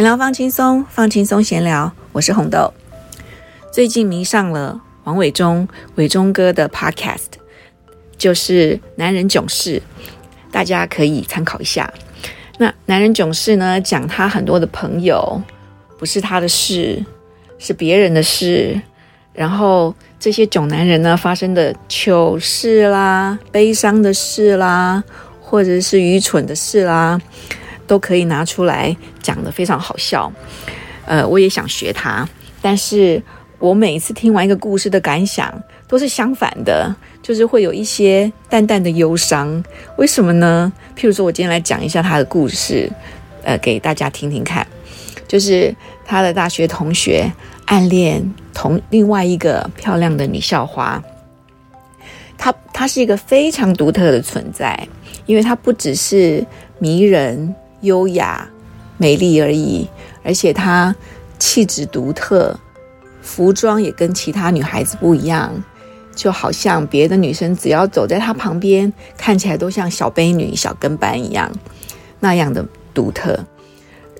[0.00, 2.72] 闲聊放轻松，放轻松闲聊，我是红豆。
[3.70, 7.26] 最近迷上了王伟忠，伟忠哥的 Podcast，
[8.16, 9.76] 就是《男人囧事》，
[10.50, 11.92] 大家可以参考一下。
[12.56, 15.42] 那《男人囧事》呢，讲他很多的朋友，
[15.98, 17.04] 不是他的事，
[17.58, 18.80] 是别人的事。
[19.34, 25.04] 然后这些囧男人呢，发生的糗事啦、悲伤的事啦，
[25.42, 27.20] 或者是愚蠢的事啦。
[27.90, 30.32] 都可以拿出来讲的非常好笑，
[31.06, 32.24] 呃，我也想学他，
[32.62, 33.20] 但是
[33.58, 35.52] 我每一次听完一个故事的感想
[35.88, 39.60] 都是相反的，就是会有一些淡淡的忧伤。
[39.96, 40.72] 为什么呢？
[40.96, 42.88] 譬如说，我今天来讲一下他的故事，
[43.42, 44.64] 呃，给大家听听看。
[45.26, 47.28] 就是他的大学同学
[47.64, 48.22] 暗恋
[48.54, 51.02] 同另外一个漂亮的女校花，
[52.38, 54.78] 她她是一个非常独特的存在，
[55.26, 56.46] 因为她不只是
[56.78, 57.52] 迷人。
[57.80, 58.48] 优雅、
[58.98, 59.88] 美丽而已，
[60.22, 60.94] 而且她
[61.38, 62.58] 气质独特，
[63.22, 65.52] 服装也跟其他女孩子不一样，
[66.14, 71.50] 就好像别的女生只要走在她旁边，看起来都像小卑女、小跟班一样，
[72.20, 73.38] 那样的独特。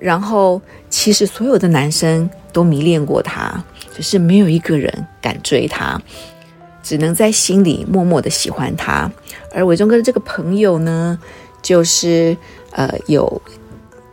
[0.00, 3.62] 然后，其实所有的男生都迷恋过她，
[3.94, 6.00] 只是没有一个人敢追她，
[6.82, 9.12] 只能在心里默默的喜欢她。
[9.52, 11.18] 而伟忠哥的这个朋友呢，
[11.60, 12.34] 就是。
[12.72, 13.40] 呃，有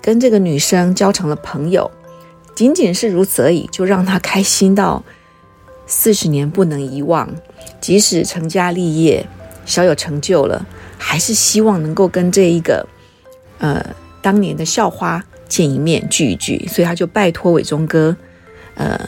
[0.00, 1.90] 跟这个女生交成了朋友，
[2.54, 5.02] 仅仅是如此而已，就让他开心到
[5.86, 7.28] 四十年不能遗忘。
[7.80, 9.26] 即使成家立业，
[9.64, 10.64] 小有成就了，
[10.96, 12.86] 还是希望能够跟这一个
[13.58, 13.84] 呃
[14.22, 16.66] 当年的校花见一面聚一聚。
[16.68, 18.16] 所以他就拜托伟忠哥，
[18.74, 18.98] 呃，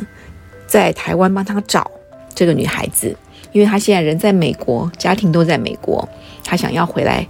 [0.67, 1.91] 在台湾帮他找
[2.35, 3.17] 这个女孩子，
[3.53, 6.07] 因为他现在人在美国，家庭都在美国，
[6.45, 7.27] 他想要回来。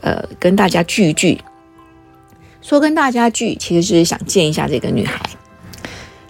[0.00, 1.40] 呃，跟大家聚一聚，
[2.62, 5.20] 说跟大家聚，其实是想见一下这个女孩。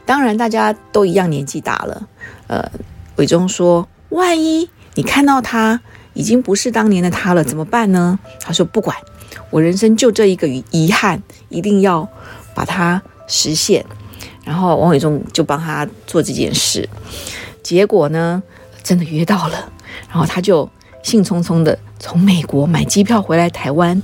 [0.07, 2.09] 当然，大家都一样年纪大了。
[2.47, 2.71] 呃，
[3.17, 5.81] 伟忠说：“万一你看到她
[6.15, 8.97] 已经不是当年的她了，怎么办呢？”他说：“不管，
[9.51, 12.09] 我人生就这一个遗憾，一定要
[12.55, 13.85] 把它实现。”
[14.45, 16.89] 然后王伟忠就帮他做这件事。
[17.63, 18.43] 结果呢，
[18.83, 19.71] 真的约到了，
[20.09, 20.69] 然后他就。
[21.01, 24.01] 兴冲冲的从美国买机票回来台湾，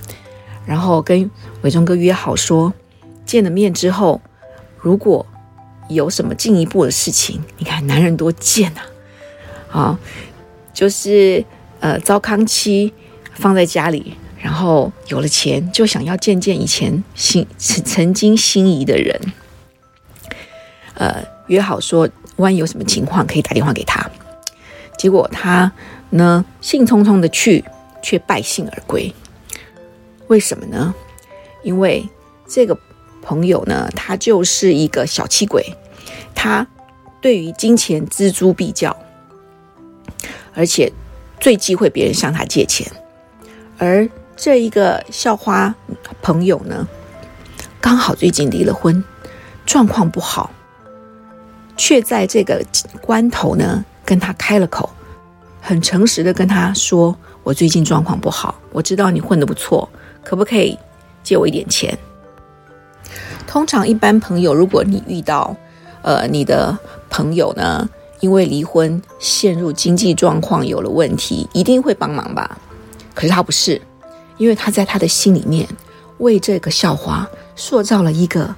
[0.66, 1.30] 然后跟
[1.62, 2.72] 伟忠哥约好说，
[3.24, 4.20] 见了面之后，
[4.78, 5.24] 如果
[5.88, 8.80] 有什么进一步的事情，你看男人多贱呐！
[9.70, 9.98] 啊，
[10.72, 11.44] 就是
[11.80, 12.92] 呃糟糠妻
[13.34, 19.20] 放在家里，然后有了钱就想要见见以前心曾经心仪的人，
[20.94, 24.10] 呃约好说，万一有什么情况可以打电话给他，
[24.98, 25.72] 结果他。
[26.10, 27.64] 呢，兴冲冲的去，
[28.04, 29.10] 却败兴而归。
[30.28, 30.94] 为什么呢？
[31.62, 32.06] 因为
[32.46, 32.78] 这个
[33.22, 35.74] 朋友呢，他就是一个小气鬼，
[36.34, 36.66] 他
[37.22, 38.94] 对于金钱锱铢必较，
[40.52, 40.92] 而且
[41.40, 42.86] 最忌讳别人向他借钱。
[43.78, 45.74] 而这一个校花
[46.20, 46.86] 朋友呢，
[47.80, 49.02] 刚好最近离了婚，
[49.64, 50.50] 状况不好，
[51.76, 52.62] 却在这个
[53.00, 54.90] 关头呢，跟他开了口。
[55.66, 59.88] 很诚实的跟他说：“我最近状况不好，我知道你混得不错，
[60.24, 60.76] 可不可以
[61.22, 61.96] 借我一点钱？”
[63.46, 65.54] 通常一般朋友，如果你遇到
[66.02, 66.76] 呃你的
[67.10, 67.88] 朋友呢，
[68.20, 72.58] 因为离婚陷入经济状况有了问题，一定会帮忙吧？
[73.14, 73.80] 可是他不是，
[74.38, 75.68] 因为他在他的心里面
[76.18, 78.52] 为这个校花塑造了一个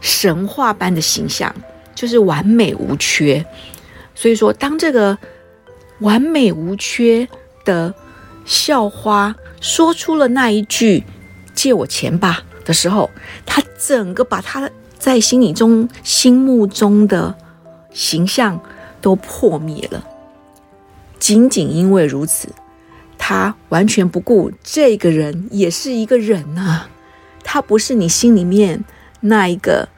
[0.00, 1.54] 神话般的形象，
[1.94, 3.42] 就是完美无缺。
[4.16, 5.16] 所以说，当这个。
[6.00, 7.28] 完美无缺
[7.64, 7.94] 的
[8.44, 11.04] 校花说出了那一句
[11.54, 13.10] “借我钱吧”的时候，
[13.46, 17.34] 他整个把他在心里中、心目中的
[17.92, 18.60] 形象
[19.00, 20.06] 都破灭了。
[21.18, 22.48] 仅仅因为如此，
[23.18, 26.88] 他完全不顾这个人也是一个人啊，
[27.44, 28.84] 他不是你心里面
[29.20, 29.88] 那一个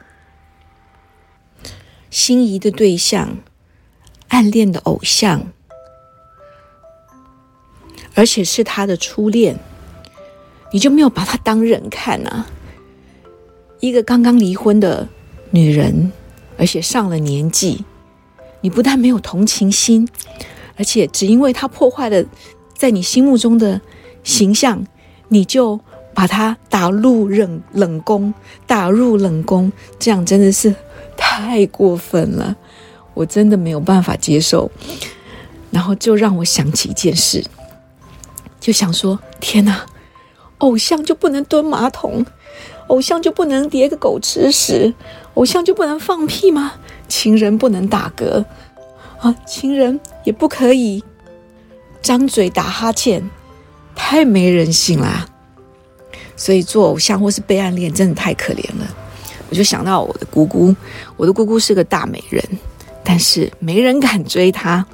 [2.09, 3.37] 心仪的对象、
[4.27, 5.47] 暗恋的偶像。
[8.15, 9.57] 而且是他的初恋，
[10.71, 12.47] 你就没有把他当人看啊？
[13.79, 15.07] 一个刚刚离婚的
[15.51, 16.11] 女人，
[16.57, 17.83] 而且上了年纪，
[18.61, 20.07] 你不但没有同情心，
[20.77, 22.23] 而且只因为她破坏了
[22.75, 23.81] 在你心目中的
[24.23, 24.85] 形象，
[25.27, 25.79] 你就
[26.13, 28.33] 把她打入冷冷宫，
[28.65, 30.73] 打入冷宫，这样真的是
[31.17, 32.55] 太过分了，
[33.13, 34.71] 我真的没有办法接受。
[35.71, 37.43] 然后就让我想起一件事。
[38.63, 39.85] 就想说，天哪，
[40.59, 42.25] 偶像就不能蹲马桶，
[42.87, 44.93] 偶像就不能叠个狗吃屎，
[45.33, 46.75] 偶像就不能放屁吗？
[47.09, 48.45] 情人不能打嗝
[49.19, 51.03] 啊，情人也不可以
[52.01, 53.29] 张嘴打哈欠，
[53.95, 55.27] 太没人性啦！
[56.37, 58.87] 所以做偶像或是被暗恋，真的太可怜了。
[59.49, 60.73] 我就想到我的姑姑，
[61.17, 62.41] 我的姑姑是个大美人，
[63.03, 64.85] 但是没人敢追她。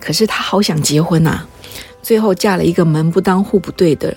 [0.00, 1.46] 可是她好想结婚呐，
[2.02, 4.16] 最后嫁了一个门不当户不对的，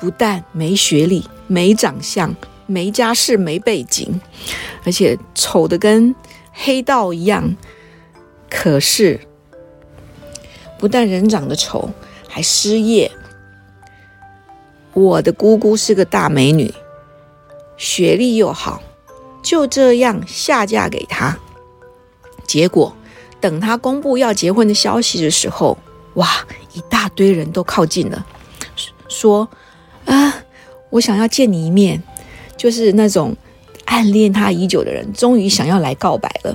[0.00, 2.34] 不但没学历、没长相、
[2.66, 4.20] 没家世、没背景，
[4.84, 6.14] 而且丑的跟
[6.52, 7.54] 黑道一样。
[8.50, 9.20] 可是
[10.78, 11.90] 不但人长得丑，
[12.28, 13.10] 还失业。
[14.94, 16.72] 我的姑姑是个大美女。
[17.78, 18.82] 学历又好，
[19.42, 21.36] 就这样下嫁给他。
[22.46, 22.94] 结果
[23.40, 25.78] 等他公布要结婚的消息的时候，
[26.14, 26.28] 哇，
[26.74, 28.26] 一大堆人都靠近了，
[29.08, 29.48] 说
[30.06, 30.34] ：“啊，
[30.90, 32.02] 我想要见你一面。”
[32.56, 33.34] 就是那种
[33.86, 36.54] 暗恋他已久的人，终于想要来告白了。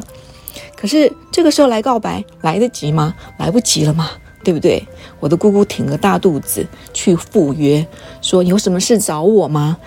[0.76, 3.14] 可是这个时候来告白来得及吗？
[3.38, 4.12] 来不及了吗，
[4.44, 4.82] 对不对？
[5.20, 7.86] 我的姑姑挺个大肚子去赴约，
[8.22, 9.78] 说：“有什么事找我吗？”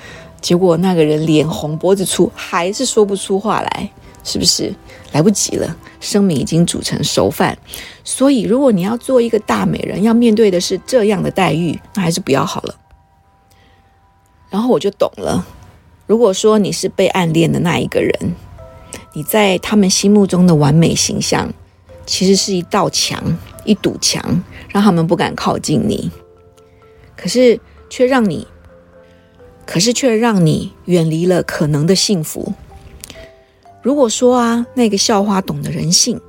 [0.42, 3.90] 结果那个人脸红脖子粗，还是说不出话来，
[4.22, 4.74] 是不是
[5.12, 5.76] 来不及了？
[6.00, 7.58] 生米已经煮成熟饭，
[8.04, 12.74] 所以如果你要做一个大美人，要面对的是这样的待遇，那还是不要好了。
[14.48, 15.46] 然后我就懂了，
[16.06, 18.12] 如果说你是被暗恋的那一个人，
[19.12, 21.52] 你在他们心目中的完美形象，
[22.06, 26.10] 其实是一道墙，一堵墙，让他们不敢靠近你，
[27.16, 28.46] 可是却让你。
[29.66, 32.52] 可是却让你远离了可能的幸福。
[33.82, 36.20] 如果说啊，那个校花懂得人性，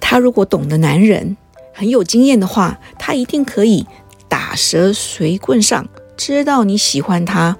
[0.00, 1.36] 他如果懂得男人
[1.72, 3.86] 很有经验的话，他一定可以
[4.28, 5.86] 打蛇随棍上，
[6.16, 7.56] 知道你喜欢他，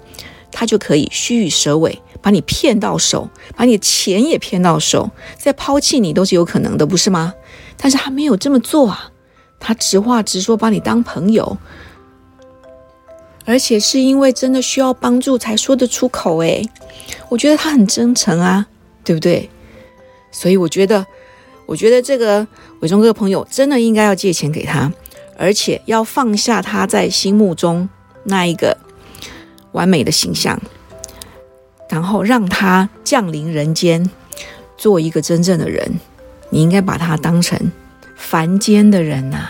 [0.51, 7.35] 他就可以虚与蛇尾，把你骗到手，把你的钱也骗到手，再抛弃你都是有可能的，不是吗？
[7.77, 9.11] 但是他没有这么做啊，
[9.61, 11.59] 他直话直说，把你当朋友。
[13.45, 16.69] 而且是因为真的需要帮助才说得出口诶，
[17.29, 18.67] 我觉得他很真诚啊，
[19.07, 19.49] 对不对？
[20.33, 21.07] 所以我觉得，
[21.65, 22.47] 我觉得这个
[22.81, 24.93] 伟忠哥的朋友真的应该要借钱给他，
[25.39, 27.89] 而且要放下他在心目中
[28.25, 28.77] 那一个
[29.73, 30.61] 完美的形象，
[31.89, 34.11] 然后让他降临人间，
[34.77, 36.01] 做一个真正的人。
[36.51, 37.73] 你应该把他当成
[38.17, 39.49] 凡间的人呐。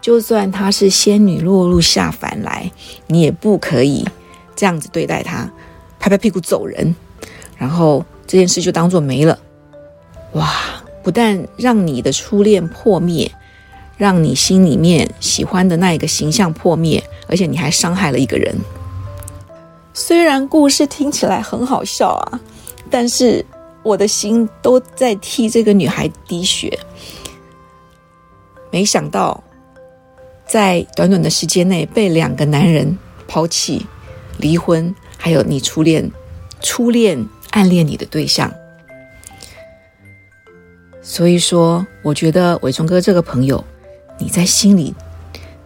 [0.00, 2.70] 就算他是仙女落入下凡来，
[3.06, 4.04] 你也不可以
[4.56, 5.48] 这样子对待他，
[6.00, 6.94] 拍拍屁股走人，
[7.56, 9.38] 然后这件事就当做没了。
[10.32, 10.50] 哇！
[11.02, 13.28] 不但让你的初恋破灭，
[13.96, 18.56] 让你心里面喜欢的那一个形象破灭，而且你还伤害了一个人。
[19.92, 22.40] 虽然故事听起来很好笑啊，
[22.88, 23.44] 但是
[23.82, 26.78] 我的心都在替这个女孩滴血。
[28.70, 29.42] 没想到。
[30.44, 33.86] 在短短的时间内被两个男人抛弃、
[34.36, 36.12] 离婚，还有你初恋、
[36.60, 38.52] 初恋暗恋你的对象，
[41.00, 43.62] 所以说，我觉得伟忠哥这个朋友，
[44.18, 44.94] 你在心里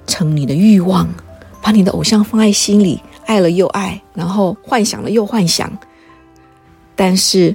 [0.07, 1.09] 逞你的欲望，
[1.63, 5.79] 把你的偶像放在心里，爱了又爱，然后幻想了又幻想，
[6.95, 7.55] 但是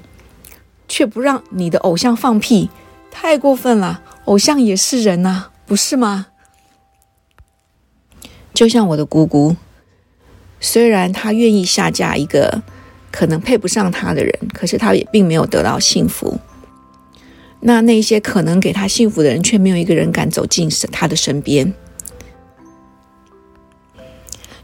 [0.87, 2.69] 却不让你的偶像放屁，
[3.11, 4.01] 太过分了！
[4.25, 6.27] 偶像也是人呐，不是吗？
[8.53, 9.55] 就像我的姑姑，
[10.59, 12.61] 虽然她愿意下嫁一个
[13.11, 16.39] 可能配不上他的人，可是他也并没有得到幸福。
[17.59, 21.71] 那那些可能给他幸福的人，却没有一个人敢走进他的身边。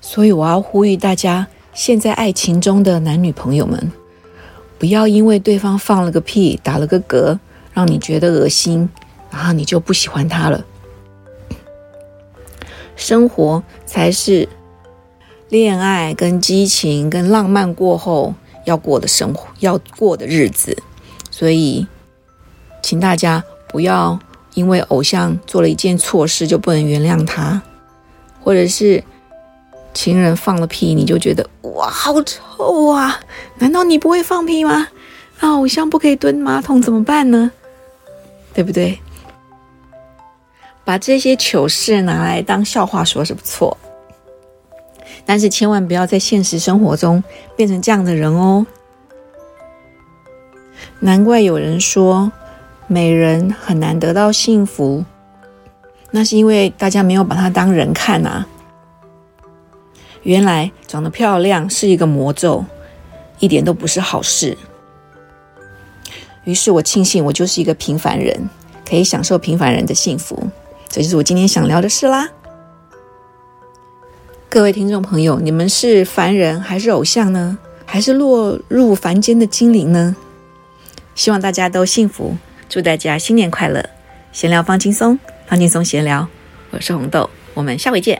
[0.01, 3.91] 所以我要呼吁大家，现在爱情中的男女朋友们，
[4.79, 7.37] 不要因为对方放了个屁、打了个嗝，
[7.73, 8.89] 让你觉得恶心，
[9.29, 10.65] 然后你就不喜欢他了。
[12.95, 14.49] 生活才是
[15.49, 18.33] 恋爱、跟激情、跟浪漫过后
[18.65, 20.77] 要过的生活，要过的日子。
[21.31, 21.85] 所以，
[22.81, 24.19] 请大家不要
[24.55, 27.61] 因为偶像做了一件错事就不能原谅他，
[28.41, 29.03] 或者是
[29.93, 33.19] 情人放了屁你就觉得哇好臭啊？
[33.59, 34.87] 难道你不会放屁吗？
[35.39, 37.51] 那偶像不可以蹲马桶怎么办呢？
[38.53, 38.99] 对不对？
[40.83, 43.77] 把这些糗事拿来当笑话说是不错，
[45.27, 47.21] 但是千万不要在现实生活中
[47.55, 48.65] 变成这样的人哦。
[51.01, 52.31] 难怪有人说
[52.87, 55.03] 美人很难得到幸福，
[56.11, 58.47] 那是因为大家没有把她当人看啊。
[60.23, 62.63] 原来长得漂亮是一个魔咒，
[63.39, 64.57] 一点都不是好事。
[66.45, 68.49] 于是我庆幸我就是一个平凡人，
[68.89, 70.47] 可以享受平凡人的幸福。
[70.87, 72.29] 这就是我今天想聊的事啦。
[74.49, 77.57] 各位听众朋友，你们是凡人还是偶像呢？
[77.85, 80.15] 还是落入凡间的精灵呢？
[81.15, 82.37] 希望大家都幸福，
[82.69, 83.89] 祝大家新年快乐！
[84.31, 86.25] 闲聊放轻松，放轻松闲聊，
[86.71, 88.15] 我是红豆，我们下回见。